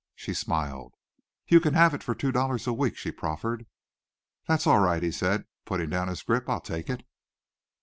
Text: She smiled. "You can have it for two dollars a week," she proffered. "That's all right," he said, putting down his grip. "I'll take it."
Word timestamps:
She 0.15 0.33
smiled. 0.33 0.95
"You 1.47 1.59
can 1.59 1.75
have 1.75 1.93
it 1.93 2.01
for 2.01 2.15
two 2.15 2.31
dollars 2.31 2.65
a 2.65 2.73
week," 2.73 2.97
she 2.97 3.11
proffered. 3.11 3.67
"That's 4.47 4.65
all 4.65 4.79
right," 4.79 5.03
he 5.03 5.11
said, 5.11 5.45
putting 5.63 5.91
down 5.91 6.07
his 6.07 6.23
grip. 6.23 6.49
"I'll 6.49 6.59
take 6.59 6.89
it." 6.89 7.05